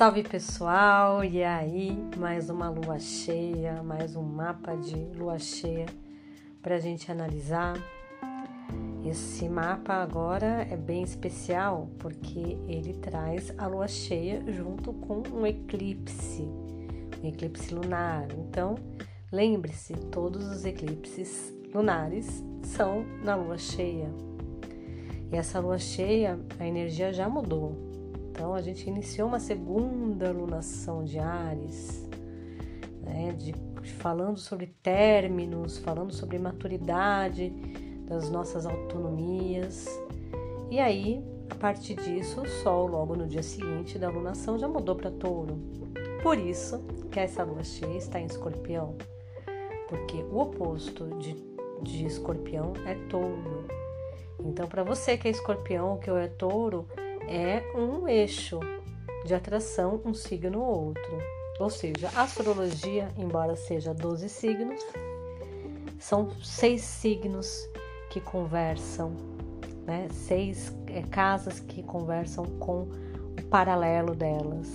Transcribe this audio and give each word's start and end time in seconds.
Salve 0.00 0.22
pessoal! 0.22 1.22
E 1.22 1.44
aí, 1.44 1.94
mais 2.16 2.48
uma 2.48 2.70
lua 2.70 2.98
cheia, 2.98 3.82
mais 3.82 4.16
um 4.16 4.22
mapa 4.22 4.74
de 4.74 4.96
lua 5.14 5.38
cheia 5.38 5.84
para 6.62 6.76
a 6.76 6.78
gente 6.78 7.12
analisar. 7.12 7.74
Esse 9.04 9.46
mapa 9.46 9.92
agora 9.92 10.66
é 10.70 10.74
bem 10.74 11.02
especial 11.02 11.90
porque 11.98 12.56
ele 12.66 12.94
traz 12.94 13.52
a 13.58 13.66
lua 13.66 13.86
cheia 13.86 14.42
junto 14.50 14.94
com 14.94 15.22
um 15.34 15.46
eclipse, 15.46 16.48
um 17.22 17.28
eclipse 17.28 17.74
lunar. 17.74 18.26
Então, 18.38 18.76
lembre-se, 19.30 19.92
todos 19.92 20.46
os 20.46 20.64
eclipses 20.64 21.54
lunares 21.74 22.42
são 22.62 23.04
na 23.22 23.34
lua 23.34 23.58
cheia. 23.58 24.08
E 25.30 25.36
essa 25.36 25.60
lua 25.60 25.78
cheia, 25.78 26.40
a 26.58 26.66
energia 26.66 27.12
já 27.12 27.28
mudou 27.28 27.89
então 28.40 28.54
a 28.54 28.62
gente 28.62 28.88
iniciou 28.88 29.28
uma 29.28 29.38
segunda 29.38 30.32
lunação 30.32 31.04
de 31.04 31.18
Ares, 31.18 32.08
né, 33.02 33.34
de, 33.36 33.54
falando 33.98 34.38
sobre 34.38 34.68
términos, 34.82 35.76
falando 35.76 36.10
sobre 36.10 36.38
maturidade 36.38 37.50
das 38.06 38.30
nossas 38.30 38.64
autonomias. 38.64 39.86
E 40.70 40.80
aí, 40.80 41.22
a 41.50 41.54
partir 41.54 41.96
disso, 41.96 42.40
o 42.40 42.48
Sol, 42.48 42.86
logo 42.86 43.14
no 43.14 43.26
dia 43.26 43.42
seguinte 43.42 43.98
da 43.98 44.08
lunação, 44.08 44.58
já 44.58 44.66
mudou 44.66 44.96
para 44.96 45.10
Touro. 45.10 45.58
Por 46.22 46.38
isso 46.38 46.82
que 47.12 47.20
essa 47.20 47.44
lua 47.44 47.62
cheia 47.62 47.98
está 47.98 48.18
em 48.18 48.24
Escorpião, 48.24 48.96
porque 49.86 50.16
o 50.32 50.38
oposto 50.38 51.08
de, 51.18 51.36
de 51.82 52.06
Escorpião 52.06 52.72
é 52.86 52.94
Touro. 53.10 53.66
Então, 54.42 54.66
para 54.66 54.82
você 54.82 55.18
que 55.18 55.28
é 55.28 55.30
Escorpião 55.30 55.98
que 55.98 56.08
é 56.08 56.28
Touro, 56.28 56.88
é 57.30 57.62
um 57.76 58.08
eixo 58.08 58.58
de 59.24 59.34
atração, 59.34 60.02
um 60.04 60.12
signo 60.12 60.60
ou 60.60 60.86
outro. 60.86 61.18
Ou 61.60 61.70
seja, 61.70 62.10
a 62.16 62.22
astrologia, 62.22 63.08
embora 63.16 63.54
seja 63.54 63.94
12 63.94 64.28
signos, 64.28 64.84
são 65.98 66.30
seis 66.42 66.82
signos 66.82 67.68
que 68.10 68.20
conversam, 68.20 69.12
né? 69.86 70.08
seis 70.10 70.74
é, 70.88 71.02
casas 71.02 71.60
que 71.60 71.82
conversam 71.82 72.44
com 72.58 72.88
o 73.38 73.42
paralelo 73.48 74.14
delas, 74.14 74.68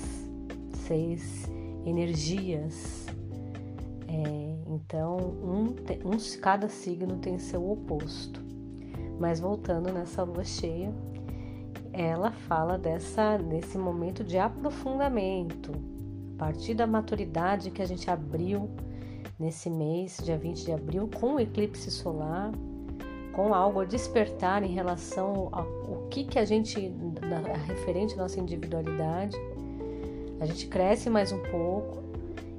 seis 0.88 1.50
energias. 1.86 3.06
É, 4.08 4.56
então, 4.68 5.18
um, 5.18 5.76
um, 6.06 6.40
cada 6.40 6.70
signo 6.70 7.18
tem 7.18 7.38
seu 7.38 7.70
oposto. 7.70 8.40
Mas 9.20 9.40
voltando 9.40 9.92
nessa 9.92 10.24
lua 10.24 10.44
cheia, 10.44 10.94
ela 11.98 12.32
fala 12.32 12.78
dessa 12.78 13.38
nesse 13.38 13.78
momento 13.78 14.24
de 14.24 14.38
aprofundamento, 14.38 15.72
a 16.36 16.38
partir 16.38 16.74
da 16.74 16.86
maturidade 16.86 17.72
que 17.72 17.82
a 17.82 17.86
gente 17.86 18.12
abriu 18.12 18.70
nesse 19.40 19.70
mês, 19.70 20.20
dia 20.22 20.38
20 20.38 20.66
de 20.66 20.72
abril, 20.74 21.10
com 21.20 21.36
o 21.36 21.40
eclipse 21.40 21.90
solar, 21.90 22.52
com 23.34 23.54
algo 23.54 23.80
a 23.80 23.86
despertar 23.86 24.62
em 24.64 24.74
relação 24.74 25.50
ao 25.52 26.08
que 26.10 26.26
que 26.26 26.38
a 26.38 26.46
gente 26.46 26.94
a 27.54 27.58
referente 27.58 28.14
à 28.16 28.18
nossa 28.18 28.40
individualidade. 28.40 29.38
A 30.42 30.46
gente 30.46 30.68
cresce 30.68 31.10
mais 31.10 31.32
um 31.32 31.42
pouco 31.44 32.04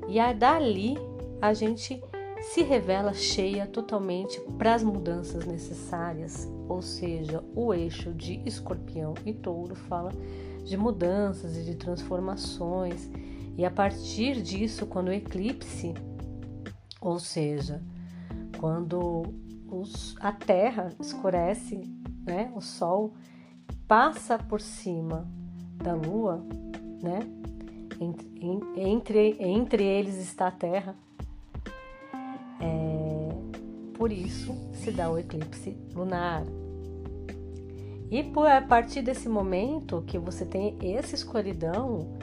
e 0.09 0.19
a 0.19 0.33
dali 0.33 0.97
a 1.42 1.53
gente 1.53 2.03
se 2.41 2.62
revela 2.62 3.12
cheia 3.12 3.67
totalmente 3.67 4.41
para 4.59 4.75
as 4.75 4.83
mudanças 4.83 5.45
necessárias, 5.47 6.48
ou 6.69 6.83
seja, 6.83 7.42
o 7.55 7.73
eixo 7.73 8.12
de 8.12 8.41
escorpião 8.45 9.15
e 9.25 9.33
touro 9.33 9.75
fala 9.75 10.12
de 10.64 10.77
mudanças 10.77 11.57
e 11.57 11.64
de 11.64 11.75
transformações, 11.77 13.11
e 13.57 13.64
a 13.64 13.70
partir 13.70 14.42
disso, 14.42 14.86
quando 14.86 15.08
o 15.08 15.13
eclipse, 15.13 15.95
ou 17.01 17.19
seja, 17.19 17.83
quando 18.58 19.23
os, 19.68 20.14
a 20.20 20.33
Terra 20.33 20.92
escurece, 21.01 21.80
né, 22.27 22.53
o 22.55 22.61
Sol 22.61 23.14
passa 23.89 24.39
por 24.39 24.61
cima 24.61 25.27
da 25.77 25.95
Lua, 25.95 26.45
né, 27.03 27.20
entre, 28.01 28.77
entre, 28.77 29.36
entre 29.41 29.85
eles 29.85 30.17
está 30.17 30.48
a 30.48 30.53
Terra 30.53 30.95
por 34.06 34.12
isso 34.12 34.55
se 34.72 34.92
dá 34.92 35.11
o 35.11 35.18
eclipse 35.18 35.77
lunar. 35.92 36.44
E 38.08 38.22
por, 38.22 38.46
a 38.46 38.62
partir 38.62 39.02
desse 39.02 39.28
momento 39.28 40.05
que 40.06 40.17
você 40.17 40.44
tem 40.44 40.78
essa 40.80 41.17
escuridão, 41.17 42.17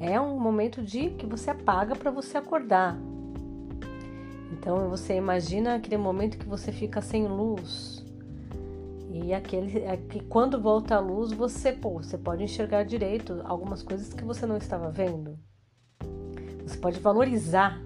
é 0.00 0.20
um 0.20 0.36
momento 0.36 0.82
de 0.82 1.10
que 1.10 1.24
você 1.24 1.50
apaga 1.50 1.94
para 1.94 2.10
você 2.10 2.38
acordar. 2.38 2.98
Então 4.50 4.90
você 4.90 5.14
imagina 5.14 5.76
aquele 5.76 5.96
momento 5.96 6.36
que 6.36 6.44
você 6.44 6.72
fica 6.72 7.00
sem 7.00 7.28
luz. 7.28 8.04
E 9.12 9.32
aquele 9.32 9.78
é 9.78 9.96
que 9.96 10.24
quando 10.24 10.60
volta 10.60 10.96
a 10.96 10.98
luz, 10.98 11.30
você, 11.30 11.70
pô, 11.70 12.02
você 12.02 12.18
pode 12.18 12.42
enxergar 12.42 12.82
direito 12.82 13.40
algumas 13.44 13.80
coisas 13.80 14.12
que 14.12 14.24
você 14.24 14.44
não 14.44 14.56
estava 14.56 14.90
vendo. 14.90 15.38
Você 16.66 16.78
pode 16.78 16.98
valorizar 16.98 17.80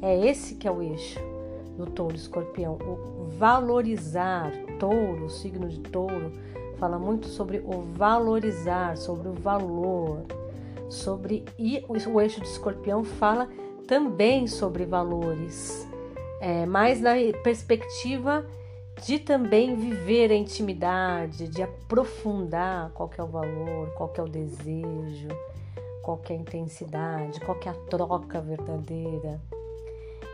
é 0.00 0.28
esse 0.28 0.54
que 0.54 0.68
é 0.68 0.70
o 0.70 0.80
eixo 0.80 1.31
do 1.76 1.86
touro 1.86 2.14
escorpião, 2.14 2.74
o 2.74 3.24
valorizar. 3.38 4.52
Touro, 4.78 5.26
o 5.26 5.30
signo 5.30 5.68
de 5.68 5.80
touro, 5.80 6.32
fala 6.78 6.98
muito 6.98 7.28
sobre 7.28 7.58
o 7.58 7.82
valorizar, 7.82 8.96
sobre 8.96 9.28
o 9.28 9.32
valor, 9.32 10.22
sobre 10.88 11.44
e 11.58 11.84
o 11.88 12.20
eixo 12.20 12.40
de 12.40 12.48
escorpião 12.48 13.04
fala 13.04 13.48
também 13.86 14.46
sobre 14.46 14.84
valores, 14.84 15.88
é, 16.40 16.66
mas 16.66 17.00
na 17.00 17.12
perspectiva 17.42 18.44
de 19.04 19.18
também 19.18 19.74
viver 19.74 20.30
a 20.30 20.34
intimidade, 20.34 21.48
de 21.48 21.62
aprofundar 21.62 22.90
qual 22.90 23.10
é 23.16 23.22
o 23.22 23.26
valor, 23.26 23.88
qual 23.94 24.12
é 24.16 24.22
o 24.22 24.28
desejo, 24.28 25.28
qual 26.02 26.20
é 26.28 26.32
a 26.32 26.36
intensidade, 26.36 27.40
qual 27.40 27.58
é 27.64 27.68
a 27.68 27.74
troca 27.74 28.40
verdadeira. 28.40 29.40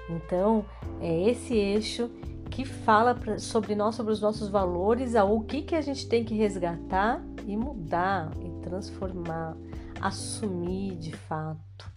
Então, 0.08 0.64
é 1.00 1.30
esse 1.30 1.54
eixo 1.54 2.10
que 2.50 2.64
fala 2.64 3.16
sobre 3.38 3.74
nós, 3.74 3.94
sobre 3.94 4.12
os 4.12 4.20
nossos 4.20 4.48
valores, 4.48 5.14
o 5.14 5.40
que, 5.40 5.62
que 5.62 5.74
a 5.74 5.80
gente 5.80 6.08
tem 6.08 6.24
que 6.24 6.34
resgatar 6.34 7.22
e 7.46 7.56
mudar 7.56 8.30
e 8.40 8.50
transformar, 8.62 9.56
assumir 10.00 10.96
de 10.96 11.14
fato 11.14 11.90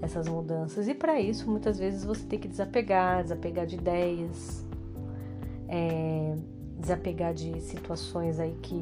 essas 0.00 0.28
mudanças. 0.28 0.86
E 0.86 0.94
para 0.94 1.20
isso, 1.20 1.50
muitas 1.50 1.78
vezes 1.78 2.04
você 2.04 2.24
tem 2.24 2.38
que 2.38 2.48
desapegar, 2.48 3.22
desapegar 3.22 3.66
de 3.66 3.76
ideias, 3.76 4.64
é, 5.68 6.36
desapegar 6.78 7.34
de 7.34 7.60
situações 7.60 8.38
aí 8.38 8.54
que 8.62 8.80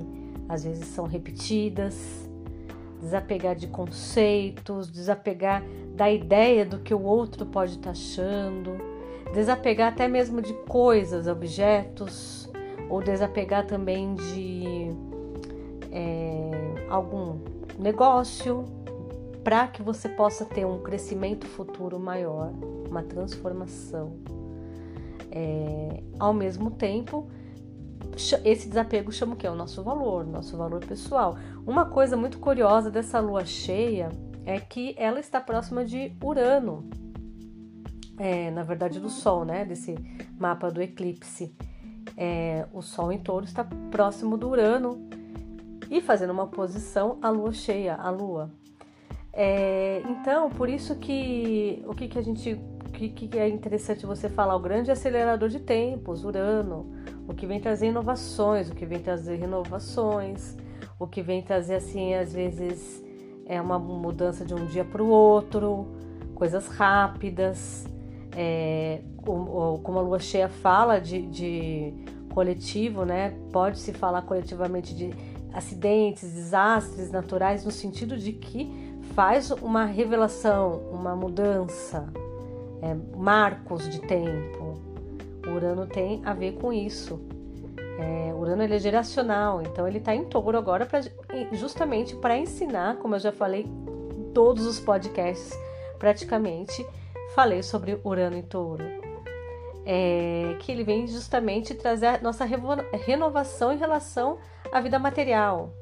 às 0.49 0.65
vezes 0.65 0.87
são 0.89 1.07
repetidas, 1.07 2.29
desapegar 3.03 3.57
de 3.57 3.67
conceitos, 3.67 4.89
desapegar 4.89 5.63
da 5.97 6.11
ideia 6.11 6.65
do 6.65 6.79
que 6.79 6.95
o 6.95 7.03
outro 7.03 7.45
pode 7.45 7.73
estar 7.73 7.87
tá 7.87 7.91
achando, 7.91 8.79
desapegar 9.35 9.93
até 9.93 10.07
mesmo 10.07 10.41
de 10.41 10.55
coisas, 10.69 11.27
objetos, 11.27 12.49
ou 12.89 13.03
desapegar 13.03 13.67
também 13.67 14.15
de 14.15 14.91
é, 15.91 16.51
algum 16.89 17.39
negócio 17.79 18.65
para 19.43 19.67
que 19.67 19.83
você 19.83 20.09
possa 20.09 20.45
ter 20.45 20.65
um 20.65 20.79
crescimento 20.79 21.47
futuro 21.47 21.99
maior, 21.99 22.53
uma 22.89 23.03
transformação. 23.03 24.13
É, 25.31 26.03
ao 26.21 26.33
mesmo 26.33 26.71
tempo, 26.71 27.27
esse 28.45 28.69
desapego 28.69 29.11
chama 29.11 29.35
o 29.35 29.37
que? 29.37 29.47
O 29.49 29.55
nosso 29.55 29.83
valor, 29.83 30.27
nosso 30.27 30.57
valor 30.57 30.85
pessoal. 30.85 31.37
Uma 31.67 31.87
coisa 31.87 32.17
muito 32.17 32.39
curiosa 32.39 32.91
dessa 32.91 33.21
lua 33.21 33.45
cheia 33.45 34.11
é 34.45 34.59
que 34.61 34.95
ela 34.99 35.21
está 35.21 35.41
próxima 35.41 35.85
de 35.85 36.13
Urano, 36.23 36.89
é, 38.19 38.51
na 38.51 38.63
verdade 38.63 39.01
do 39.01 39.09
Sol, 39.09 39.45
né? 39.45 39.65
Desse 39.65 39.95
mapa 40.39 40.71
do 40.71 40.83
eclipse. 40.83 41.55
É, 42.17 42.67
o 42.73 42.83
Sol 42.83 43.13
em 43.13 43.19
touro 43.19 43.45
está 43.45 43.65
próximo 43.91 44.37
do 44.37 44.49
Urano 44.49 45.09
e 45.91 46.01
fazendo 46.01 46.31
uma 46.31 46.45
oposição 46.45 47.19
à 47.23 47.31
lua 47.31 47.53
cheia, 47.53 47.95
à 47.95 48.11
lua. 48.11 48.51
É, 49.33 50.03
então, 50.09 50.51
por 50.51 50.69
isso 50.69 50.97
que 50.97 51.83
o 51.87 51.95
que, 51.95 52.09
que 52.09 52.19
a 52.19 52.23
gente. 52.23 52.53
O 52.87 52.93
que, 52.93 53.09
que 53.09 53.39
é 53.39 53.49
interessante 53.49 54.05
você 54.05 54.29
falar? 54.29 54.55
O 54.55 54.61
grande 54.61 54.91
acelerador 54.91 55.49
de 55.49 55.59
tempos, 55.59 56.25
Urano, 56.25 56.93
o 57.29 57.35
que 57.35 57.47
vem 57.47 57.61
trazer 57.61 57.89
inovações, 57.89 58.71
o 58.71 58.75
que 58.75 58.85
vem 58.85 58.99
trazer 58.99 59.37
renovações, 59.37 60.57
o 60.99 61.07
que 61.07 61.23
vem 61.23 61.43
trazer, 61.43 61.77
assim, 61.77 62.15
às 62.15 62.33
vezes 62.33 63.03
é 63.47 63.61
uma 63.61 63.79
mudança 63.79 64.45
de 64.45 64.55
um 64.55 64.67
dia 64.67 64.85
para 64.85 65.03
o 65.03 65.09
outro, 65.09 65.87
coisas 66.35 66.69
rápidas. 66.69 67.87
É, 68.35 69.03
como 69.25 69.99
a 69.99 70.03
lua 70.03 70.19
cheia 70.19 70.49
fala 70.49 70.99
de, 70.99 71.27
de 71.27 71.95
coletivo, 72.33 73.05
né? 73.05 73.35
Pode-se 73.53 73.93
falar 73.93 74.23
coletivamente 74.23 74.95
de 74.95 75.11
acidentes, 75.53 76.33
desastres 76.33 77.11
naturais, 77.11 77.65
no 77.65 77.71
sentido 77.71 78.17
de 78.17 78.33
que 78.33 78.73
faz 79.15 79.51
uma 79.51 79.85
revelação, 79.85 80.81
uma 80.91 81.15
mudança, 81.15 82.07
é, 82.81 82.97
marcos 83.17 83.89
de 83.89 84.01
tempo. 84.01 84.92
Urano 85.47 85.87
tem 85.87 86.23
a 86.25 86.33
ver 86.33 86.53
com 86.53 86.73
isso. 86.73 87.21
É, 87.99 88.35
Urano 88.35 88.63
ele 88.63 88.75
é 88.75 88.79
geracional, 88.79 89.63
então 89.63 89.87
ele 89.87 89.99
está 89.99 90.15
em 90.15 90.25
touro 90.25 90.57
agora 90.57 90.87
pra, 90.87 91.01
justamente 91.53 92.17
para 92.17 92.37
ensinar, 92.37 92.97
como 92.97 93.15
eu 93.15 93.19
já 93.19 93.33
falei 93.33 93.67
todos 94.33 94.67
os 94.67 94.81
podcasts 94.81 95.57
praticamente, 95.99 96.85
falei 97.35 97.63
sobre 97.63 98.01
Urano 98.05 98.37
em 98.37 98.43
touro. 98.43 98.85
É, 99.85 100.57
que 100.61 100.71
ele 100.71 100.85
vem 100.85 101.07
justamente 101.07 101.75
trazer 101.75 102.07
a 102.07 102.21
nossa 102.21 102.45
renovação 102.45 103.73
em 103.73 103.77
relação 103.77 104.39
à 104.73 104.81
vida 104.81 104.99
material. 104.99 105.75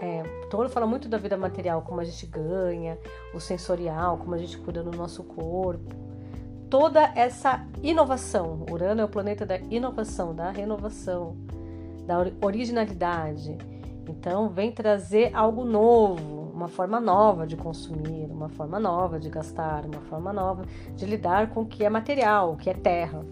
É, 0.00 0.22
touro 0.50 0.68
fala 0.68 0.86
muito 0.86 1.08
da 1.08 1.18
vida 1.18 1.36
material, 1.36 1.82
como 1.82 2.00
a 2.00 2.04
gente 2.04 2.26
ganha, 2.26 2.98
o 3.34 3.40
sensorial, 3.40 4.18
como 4.18 4.34
a 4.34 4.38
gente 4.38 4.58
cuida 4.58 4.82
do 4.82 4.96
nosso 4.96 5.22
corpo. 5.22 6.09
Toda 6.70 7.12
essa 7.16 7.66
inovação. 7.82 8.64
Urano 8.70 9.00
é 9.00 9.04
o 9.04 9.08
planeta 9.08 9.44
da 9.44 9.58
inovação, 9.58 10.32
da 10.32 10.50
renovação, 10.50 11.36
da 12.06 12.16
originalidade. 12.40 13.58
Então, 14.08 14.48
vem 14.48 14.70
trazer 14.70 15.34
algo 15.34 15.64
novo, 15.64 16.50
uma 16.54 16.68
forma 16.68 17.00
nova 17.00 17.44
de 17.44 17.56
consumir, 17.56 18.30
uma 18.30 18.48
forma 18.48 18.78
nova 18.78 19.18
de 19.18 19.28
gastar, 19.28 19.84
uma 19.84 20.00
forma 20.02 20.32
nova 20.32 20.64
de 20.94 21.04
lidar 21.06 21.50
com 21.50 21.62
o 21.62 21.66
que 21.66 21.84
é 21.84 21.90
material, 21.90 22.52
o 22.52 22.56
que 22.56 22.70
é 22.70 22.74
terra, 22.74 23.24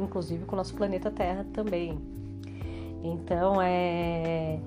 inclusive 0.00 0.44
com 0.44 0.54
o 0.54 0.56
nosso 0.56 0.74
planeta 0.74 1.10
Terra 1.10 1.46
também. 1.52 1.98
Então, 3.04 3.62
é 3.62 4.58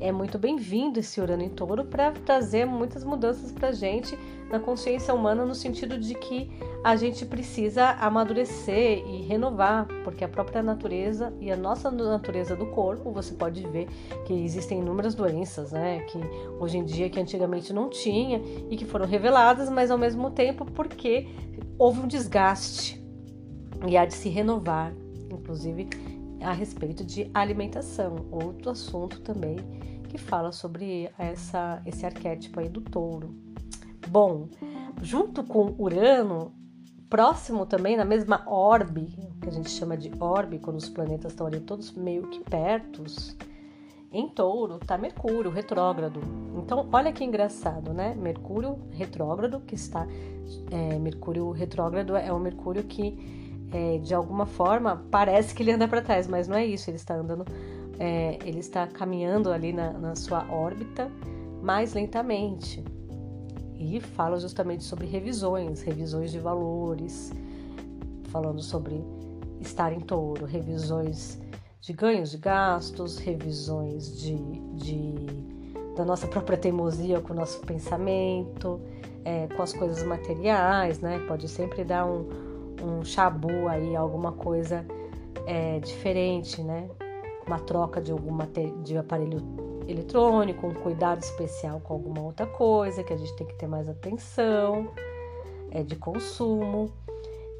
é 0.00 0.12
muito 0.12 0.38
bem-vindo 0.38 1.00
esse 1.00 1.20
Urano 1.20 1.42
em 1.42 1.48
Touro 1.48 1.84
para 1.84 2.12
trazer 2.12 2.64
muitas 2.64 3.02
mudanças 3.02 3.50
para 3.50 3.68
a 3.68 3.72
gente 3.72 4.16
na 4.50 4.58
consciência 4.58 5.12
humana, 5.12 5.44
no 5.44 5.54
sentido 5.54 5.98
de 5.98 6.14
que 6.14 6.50
a 6.84 6.96
gente 6.96 7.26
precisa 7.26 7.90
amadurecer 8.00 9.04
e 9.06 9.22
renovar, 9.22 9.86
porque 10.04 10.24
a 10.24 10.28
própria 10.28 10.62
natureza 10.62 11.32
e 11.40 11.50
a 11.50 11.56
nossa 11.56 11.90
natureza 11.90 12.54
do 12.54 12.66
corpo, 12.66 13.10
você 13.10 13.34
pode 13.34 13.66
ver 13.66 13.88
que 14.26 14.32
existem 14.32 14.80
inúmeras 14.80 15.14
doenças, 15.14 15.72
né? 15.72 16.00
Que 16.04 16.18
hoje 16.60 16.78
em 16.78 16.84
dia, 16.84 17.10
que 17.10 17.20
antigamente 17.20 17.72
não 17.72 17.88
tinha 17.88 18.40
e 18.70 18.76
que 18.76 18.84
foram 18.84 19.06
reveladas, 19.06 19.68
mas 19.68 19.90
ao 19.90 19.98
mesmo 19.98 20.30
tempo 20.30 20.64
porque 20.64 21.28
houve 21.76 22.00
um 22.00 22.06
desgaste 22.06 23.02
e 23.86 23.96
há 23.96 24.04
de 24.04 24.14
se 24.14 24.28
renovar, 24.28 24.92
inclusive 25.30 25.88
a 26.42 26.52
respeito 26.52 27.04
de 27.04 27.30
alimentação, 27.34 28.26
outro 28.30 28.70
assunto 28.70 29.20
também 29.20 29.56
que 30.08 30.18
fala 30.18 30.52
sobre 30.52 31.10
essa, 31.18 31.82
esse 31.84 32.04
arquétipo 32.06 32.60
aí 32.60 32.68
do 32.68 32.80
touro. 32.80 33.34
Bom, 34.08 34.48
junto 35.02 35.44
com 35.44 35.74
Urano, 35.78 36.52
próximo 37.08 37.66
também, 37.66 37.96
na 37.96 38.04
mesma 38.04 38.42
orbe, 38.46 39.06
que 39.40 39.48
a 39.48 39.52
gente 39.52 39.70
chama 39.70 39.96
de 39.96 40.10
orbe, 40.18 40.58
quando 40.58 40.76
os 40.76 40.88
planetas 40.88 41.32
estão 41.32 41.46
ali 41.46 41.60
todos 41.60 41.92
meio 41.92 42.28
que 42.28 42.40
pertos, 42.40 43.36
em 44.10 44.28
touro 44.28 44.78
está 44.80 44.96
Mercúrio 44.96 45.50
retrógrado. 45.50 46.20
Então, 46.56 46.88
olha 46.92 47.12
que 47.12 47.22
engraçado, 47.22 47.92
né? 47.92 48.14
Mercúrio 48.14 48.78
retrógrado, 48.90 49.60
que 49.60 49.74
está. 49.74 50.06
É, 50.70 50.98
Mercúrio 50.98 51.50
retrógrado 51.50 52.16
é 52.16 52.32
o 52.32 52.38
Mercúrio 52.38 52.84
que, 52.84 53.10
é, 53.72 53.98
de 53.98 54.14
alguma 54.14 54.46
forma, 54.46 55.04
parece 55.10 55.54
que 55.54 55.62
ele 55.62 55.72
anda 55.72 55.86
para 55.86 56.00
trás, 56.00 56.26
mas 56.26 56.48
não 56.48 56.56
é 56.56 56.64
isso, 56.64 56.88
ele 56.88 56.96
está 56.96 57.14
andando 57.14 57.44
é, 57.98 58.38
ele 58.44 58.60
está 58.60 58.86
caminhando 58.86 59.50
ali 59.50 59.72
na, 59.72 59.92
na 59.92 60.14
sua 60.14 60.46
órbita 60.50 61.10
mais 61.60 61.94
lentamente. 61.94 62.84
E 63.76 64.00
fala 64.00 64.38
justamente 64.38 64.84
sobre 64.84 65.06
revisões, 65.06 65.82
revisões 65.82 66.30
de 66.30 66.38
valores, 66.38 67.32
falando 68.30 68.62
sobre 68.62 69.04
estar 69.60 69.92
em 69.92 70.00
touro, 70.00 70.46
revisões 70.46 71.38
de 71.80 71.92
ganhos 71.92 72.30
de 72.30 72.38
gastos, 72.38 73.18
revisões 73.18 74.20
de, 74.20 74.36
de 74.74 75.48
da 75.96 76.04
nossa 76.04 76.28
própria 76.28 76.56
teimosia 76.56 77.20
com 77.20 77.32
o 77.32 77.36
nosso 77.36 77.60
pensamento, 77.60 78.80
é, 79.24 79.48
com 79.48 79.62
as 79.62 79.72
coisas 79.72 80.04
materiais, 80.04 81.00
né? 81.00 81.18
Pode 81.26 81.48
sempre 81.48 81.82
dar 81.82 82.06
um, 82.06 82.28
um 82.82 83.04
chabu 83.04 83.68
aí, 83.68 83.94
alguma 83.96 84.32
coisa 84.32 84.84
é, 85.46 85.78
diferente, 85.80 86.62
né? 86.62 86.88
uma 87.48 87.58
troca 87.58 88.00
de 88.00 88.12
algum 88.12 88.36
de 88.82 88.96
aparelho 88.96 89.42
eletrônico, 89.88 90.66
um 90.66 90.74
cuidado 90.74 91.22
especial 91.22 91.80
com 91.80 91.94
alguma 91.94 92.20
outra 92.20 92.46
coisa 92.46 93.02
que 93.02 93.12
a 93.12 93.16
gente 93.16 93.34
tem 93.36 93.46
que 93.46 93.54
ter 93.54 93.66
mais 93.66 93.88
atenção, 93.88 94.88
é 95.70 95.82
de 95.82 95.96
consumo. 95.96 96.92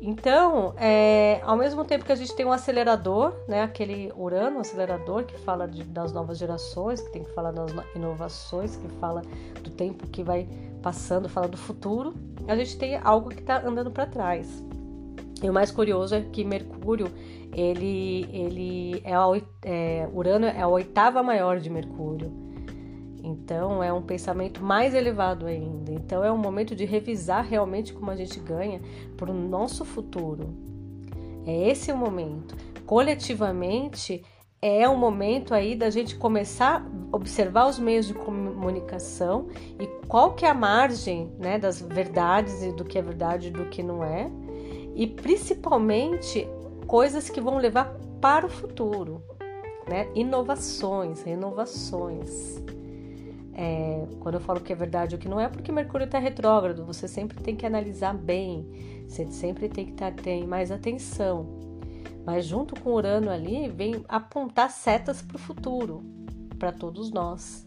Então, 0.00 0.75
é, 0.76 1.41
ao 1.43 1.56
mesmo 1.56 1.85
tempo 1.85 2.05
que 2.05 2.12
a 2.12 2.14
gente 2.14 2.32
tem 2.37 2.47
um 2.47 2.53
acelerador, 2.53 3.32
né, 3.49 3.62
aquele 3.62 4.12
Urano, 4.17 4.61
acelerador 4.61 5.25
que 5.25 5.37
fala 5.38 5.67
de, 5.67 5.82
das 5.82 6.12
novas 6.12 6.38
gerações, 6.38 7.00
que 7.00 7.11
tem 7.11 7.25
que 7.25 7.31
falar 7.31 7.50
das 7.50 7.73
inovações, 7.97 8.76
que 8.76 8.88
fala 9.00 9.23
do 9.62 9.71
tempo 9.71 10.06
que 10.06 10.23
vai 10.23 10.47
passando, 10.82 11.29
fala 11.29 11.49
do 11.49 11.56
futuro, 11.56 12.14
a 12.47 12.55
gente 12.55 12.79
tem 12.79 12.97
algo 13.03 13.31
que 13.31 13.41
está 13.41 13.67
andando 13.67 13.91
para 13.91 14.06
trás. 14.06 14.62
E 15.43 15.49
o 15.49 15.52
mais 15.52 15.70
curioso 15.70 16.14
é 16.14 16.20
que 16.20 16.44
Mercúrio 16.44 17.08
ele, 17.52 18.29
ele 18.32 19.00
é, 19.05 19.14
a, 19.14 19.25
é 19.62 20.08
Urano 20.12 20.46
é 20.46 20.61
a 20.61 20.69
oitava 20.69 21.23
maior 21.23 21.58
de 21.58 21.70
Mercúrio. 21.70 22.32
Então 23.23 23.82
é 23.82 23.93
um 23.93 24.02
pensamento 24.02 24.62
mais 24.62 24.94
elevado 24.94 25.46
ainda. 25.46 25.93
Então 25.93 26.25
é 26.25 26.32
um 26.32 26.38
momento 26.38 26.75
de 26.75 26.85
revisar 26.85 27.44
realmente 27.44 27.93
como 27.93 28.11
a 28.11 28.17
gente 28.17 28.40
ganha 28.40 28.81
para 29.17 29.31
o 29.31 29.35
nosso 29.35 29.85
futuro. 29.85 30.49
É 31.46 31.69
esse 31.69 31.93
o 31.93 31.96
momento. 31.96 32.56
Coletivamente 32.87 34.25
é 34.61 34.88
o 34.88 34.96
momento 34.96 35.55
aí 35.55 35.76
da 35.76 35.88
gente 35.88 36.17
começar 36.17 36.85
a 37.12 37.17
observar 37.17 37.69
os 37.69 37.79
meios 37.79 38.06
de 38.06 38.14
comunicação 38.14 39.49
e 39.79 39.87
qual 40.08 40.35
que 40.35 40.44
é 40.44 40.50
a 40.50 40.55
margem 40.55 41.32
né, 41.38 41.58
das 41.58 41.81
verdades 41.81 42.62
e 42.62 42.73
do 42.73 42.85
que 42.85 42.99
é 42.99 43.02
verdade 43.02 43.49
e 43.49 43.50
do 43.50 43.67
que 43.67 43.82
não 43.82 44.02
é. 44.02 44.31
E 44.99 45.06
principalmente 45.06 46.45
coisas 46.89 47.31
que 47.31 47.41
vão 47.41 47.59
levar 47.59 47.97
para 48.21 48.45
o 48.45 48.49
futuro, 48.49 49.23
né? 49.89 50.09
Inovações, 50.12 51.23
renovações. 51.23 52.61
É, 53.55 54.07
quando 54.19 54.35
eu 54.35 54.40
falo 54.40 54.61
que 54.61 54.73
é 54.73 54.76
verdade 54.76 55.14
ou 55.14 55.21
que 55.21 55.28
não 55.28 55.38
é, 55.38 55.49
porque 55.49 55.71
Mercúrio 55.71 56.05
está 56.05 56.19
retrógrado, 56.19 56.85
você 56.85 57.07
sempre 57.07 57.40
tem 57.40 57.55
que 57.55 57.64
analisar 57.64 58.12
bem, 58.12 59.05
você 59.07 59.31
sempre 59.31 59.69
tem 59.69 59.87
que 59.87 59.93
ter, 59.93 60.12
ter 60.14 60.45
mais 60.49 60.73
atenção. 60.73 61.47
Mas 62.26 62.45
junto 62.45 62.78
com 62.81 62.90
Urano 62.90 63.31
ali, 63.31 63.69
vem 63.69 64.05
apontar 64.09 64.69
setas 64.69 65.23
para 65.23 65.37
o 65.37 65.38
futuro, 65.38 66.02
para 66.59 66.73
todos 66.73 67.12
nós. 67.12 67.64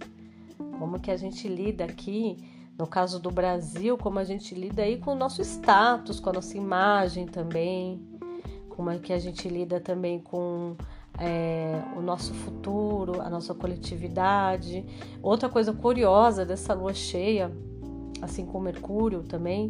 Como 0.78 1.00
que 1.00 1.10
a 1.10 1.18
gente 1.18 1.48
lida 1.48 1.86
aqui, 1.86 2.38
no 2.82 2.88
caso 2.88 3.20
do 3.20 3.30
Brasil, 3.30 3.96
como 3.96 4.18
a 4.18 4.24
gente 4.24 4.56
lida 4.56 4.82
aí 4.82 4.98
com 4.98 5.12
o 5.12 5.16
nosso 5.16 5.40
status, 5.44 6.20
com 6.20 6.32
a 6.32 6.34
nossa 6.34 6.58
imagem 6.58 7.28
também, 7.28 8.02
como 8.70 8.90
é 8.90 8.98
que 8.98 9.14
a 9.14 9.20
gente 9.20 9.48
lida 9.48 9.80
também 9.80 10.18
com 10.18 10.76
é, 11.20 11.80
o 11.96 12.02
nosso 12.02 12.34
futuro, 12.34 13.22
a 13.22 13.30
nossa 13.30 13.54
coletividade. 13.54 14.84
Outra 15.22 15.48
coisa 15.48 15.72
curiosa 15.72 16.44
dessa 16.44 16.74
lua 16.74 16.92
cheia, 16.92 17.52
assim 18.20 18.48
como 18.48 18.64
Mercúrio 18.64 19.22
também, 19.22 19.70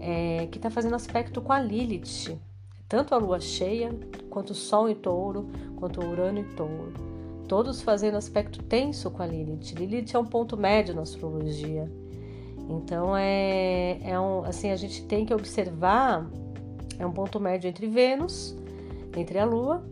é 0.00 0.46
que 0.46 0.56
está 0.56 0.70
fazendo 0.70 0.96
aspecto 0.96 1.42
com 1.42 1.52
a 1.52 1.60
Lilith. 1.60 2.40
Tanto 2.88 3.14
a 3.14 3.18
lua 3.18 3.38
cheia, 3.38 3.94
quanto 4.30 4.52
o 4.52 4.54
Sol 4.54 4.88
em 4.88 4.94
touro, 4.94 5.50
quanto 5.76 6.00
o 6.00 6.08
Urano 6.08 6.38
em 6.38 6.54
touro. 6.54 6.94
Todos 7.46 7.82
fazendo 7.82 8.16
aspecto 8.16 8.62
tenso 8.62 9.10
com 9.10 9.22
a 9.22 9.26
Lilith. 9.26 9.74
Lilith 9.74 10.14
é 10.14 10.18
um 10.18 10.24
ponto 10.24 10.56
médio 10.56 10.94
na 10.94 11.02
astrologia. 11.02 11.86
Então 12.68 13.16
é, 13.16 13.98
é 14.02 14.18
um, 14.18 14.44
assim, 14.44 14.70
a 14.70 14.76
gente 14.76 15.04
tem 15.04 15.24
que 15.24 15.32
observar 15.32 16.26
é 16.98 17.06
um 17.06 17.12
ponto 17.12 17.38
médio 17.38 17.68
entre 17.68 17.86
Vênus, 17.86 18.56
entre 19.16 19.38
a 19.38 19.44
Lua. 19.44 19.84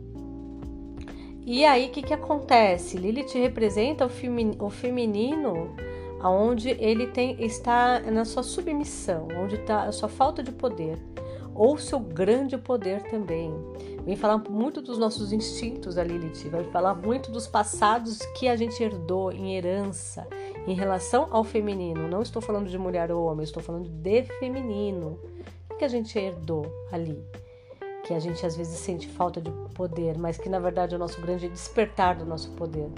E 1.46 1.64
aí, 1.64 1.88
o 1.88 1.90
que, 1.90 2.02
que 2.02 2.14
acontece? 2.14 2.96
Lilith 2.96 3.34
representa 3.34 4.06
o, 4.06 4.70
feminino 4.70 5.74
onde 6.22 6.70
ele 6.70 7.08
tem, 7.08 7.36
está 7.44 8.00
na 8.00 8.24
sua 8.24 8.42
submissão, 8.42 9.28
onde 9.36 9.56
está 9.56 9.84
a 9.84 9.92
sua 9.92 10.08
falta 10.08 10.42
de 10.42 10.50
poder, 10.50 10.98
ou 11.54 11.76
seu 11.76 12.00
grande 12.00 12.56
poder 12.56 13.02
também. 13.10 13.52
Vem 14.06 14.16
falar 14.16 14.38
muito 14.48 14.80
dos 14.80 14.96
nossos 14.96 15.32
instintos, 15.32 15.98
a 15.98 16.04
Lilith, 16.04 16.48
vai 16.48 16.64
falar 16.64 16.94
muito 16.94 17.30
dos 17.30 17.46
passados 17.46 18.20
que 18.38 18.48
a 18.48 18.56
gente 18.56 18.82
herdou 18.82 19.30
em 19.30 19.54
herança 19.54 20.26
em 20.66 20.74
relação 20.74 21.28
ao 21.30 21.44
feminino. 21.44 22.08
Não 22.08 22.22
estou 22.22 22.40
falando 22.40 22.68
de 22.68 22.78
mulher 22.78 23.10
ou 23.10 23.26
homem, 23.26 23.44
estou 23.44 23.62
falando 23.62 23.88
de 23.88 24.22
feminino 24.38 25.18
que 25.78 25.84
a 25.84 25.88
gente 25.88 26.18
herdou 26.18 26.66
ali? 26.92 27.22
Que 28.04 28.14
a 28.14 28.18
gente 28.18 28.44
às 28.44 28.56
vezes 28.56 28.78
sente 28.78 29.08
falta 29.08 29.40
de 29.40 29.50
poder, 29.74 30.16
mas 30.18 30.38
que 30.38 30.48
na 30.48 30.58
verdade 30.58 30.94
é 30.94 30.96
o 30.96 31.00
nosso 31.00 31.20
grande 31.20 31.48
despertar 31.48 32.16
do 32.16 32.24
nosso 32.24 32.50
poder. 32.52 32.90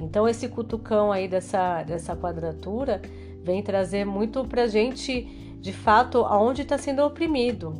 Então 0.00 0.28
esse 0.28 0.48
cutucão 0.48 1.10
aí 1.10 1.26
dessa, 1.26 1.82
dessa 1.82 2.14
quadratura 2.16 3.00
vem 3.42 3.62
trazer 3.62 4.04
muito 4.04 4.44
pra 4.44 4.66
gente, 4.66 5.22
de 5.60 5.72
fato, 5.72 6.18
aonde 6.18 6.62
está 6.62 6.76
sendo 6.76 7.02
oprimido, 7.02 7.74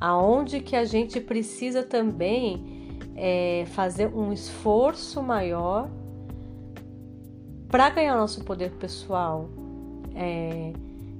aonde 0.00 0.60
que 0.60 0.76
a 0.76 0.84
gente 0.84 1.20
precisa 1.20 1.82
também 1.82 2.88
é, 3.14 3.64
fazer 3.68 4.08
um 4.14 4.32
esforço 4.32 5.22
maior 5.22 5.90
para 7.76 7.90
ganhar 7.90 8.16
nosso 8.16 8.42
poder 8.42 8.70
pessoal. 8.70 9.50
É, 10.14 10.72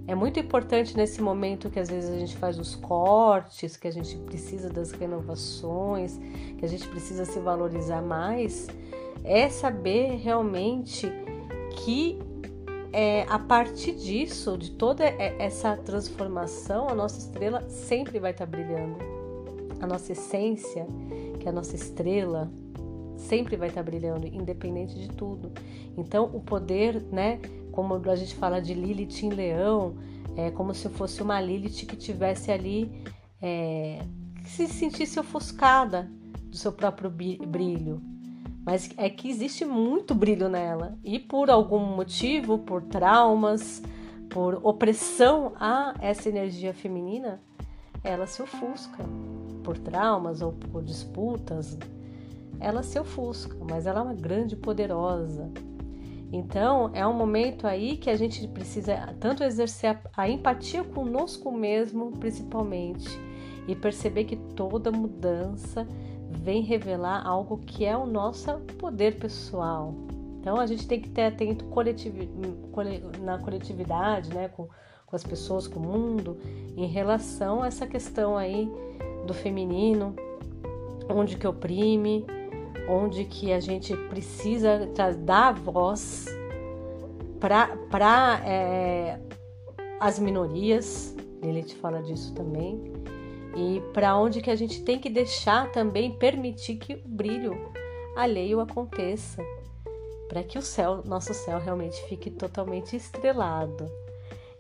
é 0.06 0.14
muito 0.14 0.40
importante 0.40 0.96
nesse 0.96 1.20
momento 1.20 1.68
que 1.68 1.78
às 1.78 1.90
vezes 1.90 2.08
a 2.08 2.18
gente 2.18 2.34
faz 2.38 2.58
os 2.58 2.75
cortes, 2.75 3.76
que 3.76 3.86
a 3.86 3.90
gente 3.90 4.16
precisa 4.16 4.70
das 4.70 4.90
renovações, 4.90 6.18
que 6.56 6.64
a 6.64 6.66
gente 6.66 6.88
precisa 6.88 7.26
se 7.26 7.38
valorizar 7.40 8.00
mais, 8.00 8.68
é 9.22 9.50
saber 9.50 10.16
realmente 10.16 11.12
que 11.84 12.18
é, 12.90 13.26
a 13.28 13.38
partir 13.38 13.92
disso, 13.92 14.56
de 14.56 14.70
toda 14.70 15.04
essa 15.04 15.76
transformação, 15.76 16.88
a 16.88 16.94
nossa 16.94 17.18
estrela 17.18 17.68
sempre 17.68 18.18
vai 18.18 18.30
estar 18.30 18.46
brilhando. 18.46 18.96
A 19.78 19.86
nossa 19.86 20.12
essência, 20.12 20.86
que 21.38 21.46
é 21.46 21.50
a 21.50 21.52
nossa 21.52 21.76
estrela, 21.76 22.50
sempre 23.16 23.56
vai 23.56 23.68
estar 23.68 23.82
brilhando, 23.82 24.26
independente 24.26 24.94
de 24.99 25.08
tudo. 25.08 25.52
Então, 25.96 26.30
o 26.32 26.40
poder, 26.40 27.02
né, 27.11 27.40
como 27.73 27.94
a 27.94 28.16
gente 28.16 28.35
fala 28.35 28.61
de 28.61 28.75
Lilith 28.75 29.25
em 29.25 29.30
leão, 29.30 29.96
é 30.37 30.50
como 30.50 30.75
se 30.75 30.88
fosse 30.88 31.23
uma 31.23 31.40
Lilith 31.40 31.87
que 31.87 31.96
tivesse 31.96 32.52
ali, 32.52 32.90
é, 33.40 34.00
que 34.42 34.50
se 34.50 34.66
sentisse 34.66 35.18
ofuscada 35.18 36.11
do 36.44 36.56
seu 36.56 36.73
próprio 36.73 37.11
brilho. 37.11 38.02
Mas 38.64 38.90
é 38.96 39.08
que 39.08 39.30
existe 39.30 39.64
muito 39.64 40.14
brilho 40.14 40.49
nela 40.49 40.99
e 41.04 41.18
por 41.18 41.50
algum 41.50 41.78
motivo, 41.78 42.58
por 42.58 42.82
traumas, 42.82 43.82
por 44.28 44.61
opressão 44.66 45.52
a 45.58 45.94
essa 46.00 46.28
energia 46.28 46.75
feminina, 46.75 47.40
ela 48.02 48.26
se 48.26 48.42
ofusca. 48.42 49.04
Por 49.62 49.78
traumas 49.78 50.42
ou 50.42 50.52
por 50.52 50.82
disputas, 50.82 51.78
ela 52.60 52.82
se 52.82 52.98
ofusca, 52.98 53.56
mas 53.68 53.86
ela 53.86 54.00
é 54.00 54.02
uma 54.02 54.14
grande 54.14 54.56
poderosa. 54.56 55.50
Então, 56.32 56.90
é 56.92 57.06
um 57.06 57.12
momento 57.12 57.66
aí 57.66 57.96
que 57.96 58.10
a 58.10 58.16
gente 58.16 58.46
precisa 58.48 59.14
tanto 59.20 59.44
exercer 59.44 59.98
a, 60.16 60.28
empatia 60.28 60.82
conosco 60.82 61.52
mesmo, 61.52 62.12
principalmente, 62.12 63.08
e 63.68 63.75
perceber 63.75 64.25
que 64.25 64.36
toda 64.36 64.90
mudança 64.90 65.86
vem 66.28 66.62
revelar 66.62 67.26
algo 67.26 67.58
que 67.58 67.84
é 67.84 67.96
o 67.96 68.06
nosso 68.06 68.52
poder 68.78 69.18
pessoal. 69.18 69.94
Então, 70.40 70.58
a 70.58 70.66
gente 70.66 70.86
tem 70.86 71.00
que 71.00 71.08
ter 71.08 71.25
atento 71.25 71.64
coletivi 71.66 72.28
na 73.20 73.38
coletividade, 73.38 74.34
né, 74.34 74.48
com, 74.48 74.68
com 75.06 75.16
as 75.16 75.25
pessoas, 75.25 75.66
com 75.66 75.78
o 75.78 75.82
mundo, 75.82 76.38
em 76.76 76.86
relação 76.86 77.62
a 77.62 77.68
essa 77.68 77.86
questão 77.86 78.36
aí 78.36 78.70
do 79.26 79.34
feminino, 79.34 80.14
onde 81.08 81.36
que 81.36 81.46
oprime, 81.46 82.26
onde 82.88 83.25
que 83.25 83.52
a 83.52 83.61
gente 83.61 83.97
precisa 84.09 84.88
dar 85.18 85.52
voz 85.54 86.26
para 87.40 88.40
é, 88.45 89.18
as 90.00 90.18
minorias, 90.18 91.14
ele 91.42 91.62
te 91.62 91.75
fala 91.76 92.02
disso 92.02 92.35
também, 92.35 92.92
e 93.56 93.83
para 93.92 94.16
onde 94.16 94.40
que 94.40 94.50
a 94.50 94.56
gente 94.56 94.83
tem 94.83 94.99
que 94.99 95.09
deixar 95.09 95.71
também 95.73 96.12
permitir 96.12 96.76
que 96.76 96.95
o 96.95 97.09
brilho 97.09 97.73
alheio 98.16 98.61
aconteça, 98.61 99.42
para 100.28 100.42
que 100.42 100.59
o 100.59 100.62
céu, 100.62 101.02
nosso 101.04 101.33
céu 101.33 101.59
realmente 101.59 102.02
fique 102.04 102.30
totalmente 102.30 102.97
estrelado. 102.97 103.88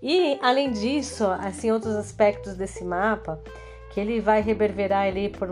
E 0.00 0.38
além 0.42 0.70
disso, 0.70 1.24
assim 1.26 1.70
outros 1.70 1.94
aspectos 1.94 2.54
desse 2.54 2.84
mapa, 2.84 3.40
que 3.96 4.00
ele 4.00 4.20
vai 4.20 4.42
reverberar 4.42 5.06
ali 5.06 5.30
por 5.30 5.48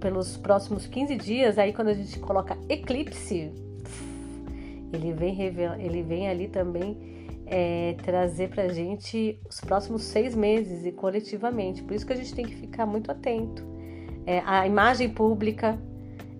pelos 0.00 0.36
próximos 0.36 0.84
15 0.84 1.14
dias. 1.14 1.58
Aí 1.58 1.72
quando 1.72 1.90
a 1.90 1.94
gente 1.94 2.18
coloca 2.18 2.58
eclipse, 2.68 3.52
ele 4.92 5.12
vem, 5.12 5.40
ele 5.78 6.02
vem 6.02 6.28
ali 6.28 6.48
também 6.48 6.98
é, 7.46 7.94
trazer 8.02 8.48
pra 8.48 8.66
gente 8.66 9.38
os 9.48 9.60
próximos 9.60 10.02
seis 10.02 10.34
meses 10.34 10.84
e 10.84 10.90
coletivamente. 10.90 11.84
Por 11.84 11.94
isso 11.94 12.04
que 12.04 12.12
a 12.12 12.16
gente 12.16 12.34
tem 12.34 12.44
que 12.44 12.56
ficar 12.56 12.84
muito 12.84 13.12
atento. 13.12 13.64
É, 14.26 14.42
a 14.44 14.66
imagem 14.66 15.10
pública, 15.10 15.78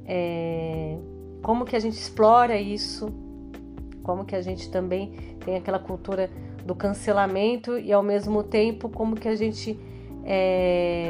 é, 0.05 0.99
como 1.41 1.65
que 1.65 1.77
a 1.77 1.79
gente 1.79 1.95
explora 1.97 2.61
isso, 2.61 3.15
como 4.03 4.25
que 4.25 4.35
a 4.35 4.43
gente 4.43 4.69
também 4.73 5.13
tem 5.45 5.55
aquela 5.55 5.79
cultura 5.79 6.29
do 6.67 6.75
cancelamento 6.75 7.79
e 7.79 7.93
ao 7.93 8.03
mesmo 8.03 8.43
tempo 8.43 8.89
como 8.89 9.15
que 9.15 9.29
a 9.29 9.37
gente 9.37 9.79
é, 10.25 11.04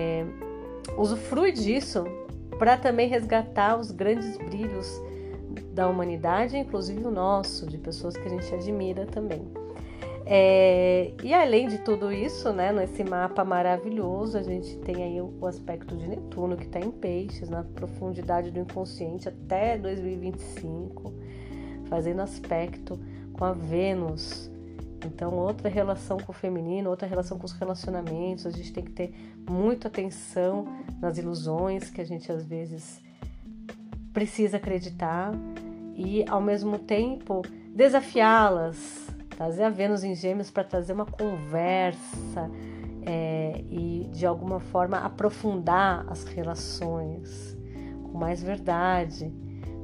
usufrui 0.97 1.53
disso 1.53 2.05
para 2.59 2.77
também 2.77 3.09
resgatar 3.09 3.79
os 3.79 3.91
grandes 3.91 4.37
brilhos 4.39 5.01
da 5.73 5.89
humanidade, 5.89 6.57
inclusive 6.57 7.05
o 7.05 7.11
nosso, 7.11 7.67
de 7.67 7.79
pessoas 7.79 8.17
que 8.17 8.27
a 8.27 8.29
gente 8.29 8.55
admira 8.55 9.07
também. 9.07 9.43
É, 10.27 11.13
e 11.23 11.35
além 11.35 11.69
de 11.69 11.79
tudo 11.79 12.11
isso, 12.11 12.51
né, 12.53 12.73
nesse 12.73 13.05
mapa 13.05 13.45
maravilhoso, 13.45 14.39
a 14.39 14.43
gente 14.43 14.77
tem 14.79 15.03
aí 15.03 15.21
o 15.21 15.47
aspecto 15.47 15.95
de 15.97 16.09
Netuno 16.09 16.57
que 16.57 16.65
está 16.65 16.81
em 16.81 16.91
peixes, 16.91 17.51
na 17.51 17.63
profundidade 17.63 18.51
do 18.51 18.59
inconsciente 18.59 19.29
até 19.29 19.77
2025, 19.77 21.13
fazendo 21.87 22.23
aspecto 22.23 22.99
com 23.35 23.45
a 23.45 23.53
Vênus 23.53 24.51
então, 25.05 25.35
outra 25.35 25.69
relação 25.69 26.19
com 26.19 26.33
o 26.33 26.35
feminino, 26.35 26.91
outra 26.91 27.07
relação 27.07 27.39
com 27.39 27.45
os 27.45 27.53
relacionamentos, 27.53 28.47
a 28.47 28.51
gente 28.51 28.73
tem 28.73 28.85
que 28.85 28.93
ter 28.93 29.15
muita 29.49 29.89
atenção 29.89 30.67
nas 31.01 31.19
ilusões 31.19 31.91
que 31.91 32.01
a 32.01 32.05
gente 32.05 32.31
às 32.31 32.45
vezes 32.45 33.03
precisa 34.13 34.57
acreditar 34.57 35.33
e, 35.95 36.25
ao 36.29 36.41
mesmo 36.41 36.79
tempo, 36.79 37.43
desafiá-las, 37.75 39.09
trazer 39.37 39.65
a 39.65 39.71
Vênus 39.71 40.05
em 40.05 40.15
Gêmeos 40.15 40.51
para 40.51 40.65
trazer 40.65 40.93
uma 40.93 41.07
conversa 41.07 42.51
é, 43.07 43.63
e, 43.71 44.09
de 44.13 44.25
alguma 44.25 44.61
forma, 44.61 44.99
aprofundar 44.99 46.07
as 46.09 46.25
relações 46.25 47.57
com 48.05 48.17
mais 48.17 48.43
verdade, 48.43 49.33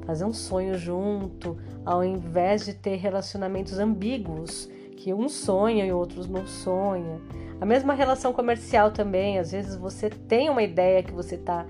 fazer 0.05 0.25
um 0.25 0.33
sonho 0.33 0.77
junto, 0.77 1.57
ao 1.85 2.03
invés 2.03 2.65
de 2.65 2.73
ter 2.73 2.95
relacionamentos 2.95 3.77
ambíguos 3.77 4.69
que 5.01 5.13
um 5.15 5.27
sonha 5.27 5.83
e 5.83 5.91
outros 5.91 6.27
não 6.27 6.45
sonha. 6.45 7.19
A 7.59 7.65
mesma 7.65 7.93
relação 7.93 8.31
comercial 8.31 8.91
também, 8.91 9.39
às 9.39 9.51
vezes 9.51 9.75
você 9.75 10.11
tem 10.11 10.47
uma 10.47 10.61
ideia 10.61 11.01
que 11.01 11.11
você 11.11 11.35
está 11.35 11.65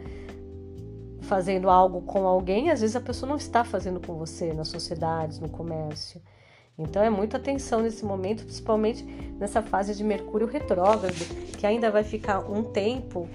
fazendo 1.22 1.70
algo 1.70 2.02
com 2.02 2.28
alguém, 2.28 2.70
às 2.70 2.82
vezes 2.82 2.96
a 2.96 3.00
pessoa 3.00 3.30
não 3.30 3.38
está 3.38 3.64
fazendo 3.64 4.06
com 4.06 4.16
você 4.16 4.52
nas 4.52 4.68
sociedades, 4.68 5.40
no 5.40 5.48
comércio. 5.48 6.22
Então 6.78 7.02
é 7.02 7.10
muita 7.10 7.38
atenção 7.38 7.82
nesse 7.82 8.04
momento, 8.04 8.44
principalmente 8.44 9.04
nessa 9.40 9.62
fase 9.62 9.96
de 9.96 10.04
Mercúrio 10.04 10.48
retrógrado, 10.48 11.16
que 11.58 11.66
ainda 11.66 11.90
vai 11.90 12.04
ficar 12.04 12.40
um 12.40 12.64
tempo 12.64 13.30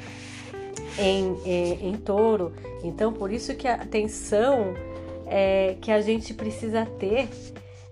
em, 0.98 1.38
em, 1.46 1.88
em 1.88 1.96
touro. 1.96 2.52
Então 2.84 3.14
por 3.14 3.32
isso 3.32 3.54
que 3.54 3.66
a 3.66 3.76
atenção 3.76 4.74
é, 5.24 5.76
que 5.80 5.90
a 5.90 6.02
gente 6.02 6.34
precisa 6.34 6.84
ter 6.84 7.30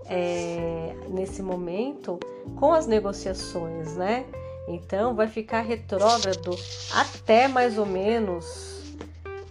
é, 0.09 0.95
nesse 1.09 1.43
momento 1.43 2.19
com 2.57 2.73
as 2.73 2.87
negociações, 2.87 3.97
né? 3.97 4.25
Então 4.69 5.15
vai 5.15 5.29
ficar 5.29 5.61
retrógrado 5.61 6.57
até 6.93 7.49
mais 7.49 7.77
ou 7.77 7.87
menos 7.87 8.75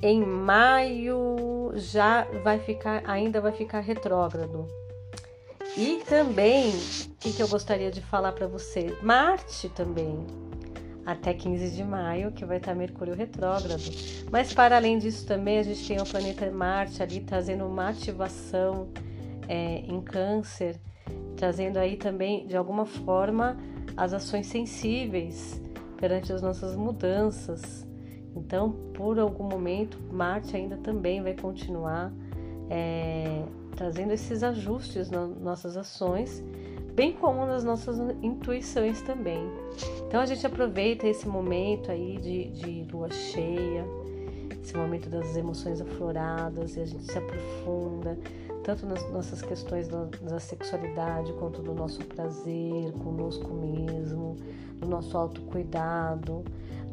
em 0.01 0.21
maio 0.25 1.71
já 1.75 2.27
vai 2.43 2.59
ficar, 2.59 3.03
ainda 3.05 3.39
vai 3.39 3.53
ficar 3.53 3.79
retrógrado. 3.79 4.67
E 5.77 6.03
também, 6.05 6.69
o 6.69 7.15
que, 7.19 7.33
que 7.33 7.41
eu 7.41 7.47
gostaria 7.47 7.89
de 7.89 8.01
falar 8.01 8.33
para 8.33 8.45
você? 8.45 8.95
Marte 9.01 9.69
também, 9.69 10.27
até 11.05 11.33
15 11.33 11.71
de 11.71 11.83
maio, 11.83 12.31
que 12.31 12.45
vai 12.45 12.57
estar 12.57 12.75
Mercúrio 12.75 13.15
retrógrado. 13.15 13.81
Mas 14.29 14.53
para 14.53 14.75
além 14.75 14.99
disso 14.99 15.25
também, 15.25 15.57
a 15.57 15.63
gente 15.63 15.87
tem 15.87 15.99
o 15.99 16.05
planeta 16.05 16.51
Marte 16.51 17.01
ali 17.01 17.21
trazendo 17.21 17.65
uma 17.65 17.89
ativação 17.89 18.89
é, 19.47 19.79
em 19.79 20.01
câncer, 20.01 20.79
trazendo 21.35 21.77
aí 21.77 21.97
também, 21.97 22.47
de 22.47 22.55
alguma 22.55 22.85
forma, 22.85 23.57
as 23.95 24.13
ações 24.13 24.47
sensíveis 24.47 25.61
perante 25.97 26.31
as 26.31 26.41
nossas 26.41 26.75
mudanças. 26.75 27.87
Então, 28.35 28.71
por 28.93 29.19
algum 29.19 29.43
momento, 29.43 29.99
Marte 30.11 30.55
ainda 30.55 30.77
também 30.77 31.21
vai 31.21 31.33
continuar 31.33 32.11
é, 32.69 33.43
trazendo 33.75 34.11
esses 34.11 34.43
ajustes 34.43 35.09
nas 35.09 35.29
nossas 35.39 35.77
ações, 35.77 36.43
bem 36.93 37.13
como 37.13 37.45
nas 37.45 37.63
nossas 37.63 37.99
intuições 38.21 39.01
também. 39.01 39.43
Então, 40.07 40.19
a 40.19 40.25
gente 40.25 40.45
aproveita 40.45 41.07
esse 41.07 41.27
momento 41.27 41.91
aí 41.91 42.17
de, 42.17 42.49
de 42.51 42.87
lua 42.91 43.11
cheia 43.11 43.85
esse 44.63 44.77
momento 44.77 45.09
das 45.09 45.35
emoções 45.35 45.81
afloradas 45.81 46.77
e 46.77 46.79
a 46.79 46.85
gente 46.85 47.03
se 47.03 47.17
aprofunda 47.17 48.17
tanto 48.63 48.85
nas 48.85 49.03
nossas 49.11 49.41
questões 49.41 49.87
da, 49.87 50.05
da 50.21 50.39
sexualidade 50.39 51.33
quanto 51.33 51.61
do 51.61 51.73
nosso 51.73 52.03
prazer 52.05 52.91
conosco 52.93 53.53
mesmo, 53.53 54.37
do 54.79 54.87
nosso 54.87 55.17
autocuidado, 55.17 56.43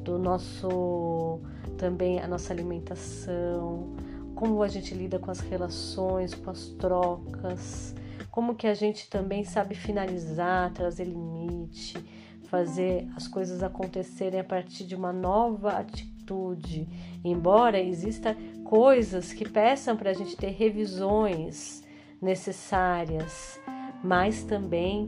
do 0.03 0.19
nosso 0.19 1.41
também 1.79 2.21
a 2.21 2.29
nossa 2.29 2.53
alimentação, 2.53 3.95
como 4.35 4.63
a 4.63 4.69
gente 4.69 4.95
lida 4.95 5.19
com 5.19 5.31
as 5.31 5.41
relações, 5.41 6.35
com 6.35 6.51
as 6.51 6.69
trocas, 6.69 7.95
como 8.31 8.55
que 8.55 8.67
a 8.67 8.75
gente 8.75 9.09
também 9.09 9.45
sabe 9.45 9.75
finalizar, 9.75 10.73
trazer 10.73 11.05
limite, 11.05 11.99
fazer 12.45 13.09
as 13.17 13.29
coisas 13.29 13.63
acontecerem 13.63 14.41
a 14.41 14.45
partir 14.45 14.85
de 14.85 14.95
uma 14.95 15.13
nova 15.13 15.73
atitude. 15.73 16.89
Embora 17.25 17.81
exista 17.81 18.37
coisas 18.71 19.33
que 19.33 19.49
peçam 19.49 19.97
para 19.97 20.11
a 20.11 20.13
gente 20.13 20.37
ter 20.37 20.51
revisões 20.51 21.83
necessárias, 22.23 23.59
mas 24.01 24.45
também 24.45 25.07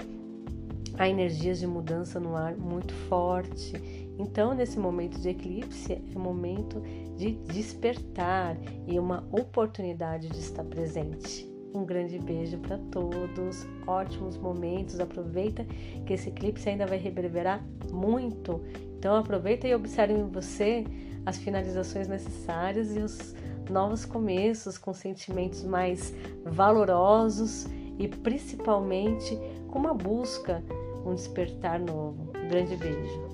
há 0.98 1.08
energias 1.08 1.60
de 1.60 1.66
mudança 1.68 2.18
no 2.18 2.34
ar 2.34 2.56
muito 2.56 2.92
forte. 3.08 3.72
Então, 4.18 4.52
nesse 4.52 4.80
momento 4.80 5.20
de 5.20 5.28
eclipse, 5.28 5.92
é 5.92 6.18
momento 6.18 6.82
de 7.16 7.36
despertar 7.52 8.58
e 8.84 8.98
uma 8.98 9.24
oportunidade 9.30 10.28
de 10.28 10.40
estar 10.40 10.64
presente. 10.64 11.48
Um 11.72 11.84
grande 11.84 12.18
beijo 12.18 12.58
para 12.58 12.78
todos, 12.90 13.64
ótimos 13.86 14.36
momentos. 14.36 14.98
Aproveita 14.98 15.64
que 16.04 16.14
esse 16.14 16.30
eclipse 16.30 16.68
ainda 16.68 16.84
vai 16.84 16.98
reverberar 16.98 17.64
muito. 17.92 18.60
Então 18.98 19.14
aproveita 19.14 19.68
e 19.68 19.74
observe 19.74 20.14
em 20.14 20.28
você 20.28 20.84
as 21.24 21.38
finalizações 21.38 22.08
necessárias 22.08 22.96
e 22.96 22.98
os 22.98 23.34
novos 23.70 24.04
começos 24.04 24.78
com 24.78 24.92
sentimentos 24.92 25.62
mais 25.62 26.14
valorosos 26.44 27.66
e 27.98 28.08
principalmente 28.08 29.38
com 29.68 29.78
uma 29.78 29.94
busca, 29.94 30.62
um 31.04 31.14
despertar 31.14 31.78
novo. 31.78 32.30
Um 32.36 32.48
grande 32.48 32.76
beijo. 32.76 33.31